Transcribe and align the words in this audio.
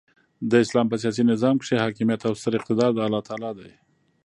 د 0.49 0.51
اسلام 0.63 0.87
په 0.89 0.95
سیاسي 1.01 1.23
نظام 1.31 1.55
کښي 1.57 1.77
حاکمیت 1.83 2.21
او 2.27 2.33
ستر 2.39 2.53
اقتدار 2.59 2.89
د 2.93 2.97
االله 3.05 3.21
تعالى 3.29 3.51
دي. 3.59 3.71